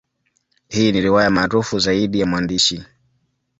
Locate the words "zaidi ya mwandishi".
1.79-2.83